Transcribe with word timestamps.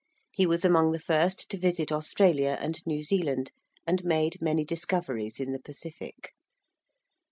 He 0.31 0.47
was 0.47 0.65
among 0.65 0.93
the 0.93 0.99
first 0.99 1.47
to 1.51 1.59
visit 1.59 1.91
Australia 1.91 2.57
and 2.59 2.79
New 2.87 3.03
Zealand, 3.03 3.51
and 3.85 4.03
made 4.03 4.41
many 4.41 4.65
discoveries 4.65 5.39
in 5.39 5.51
the 5.51 5.59
Pacific. 5.61 6.33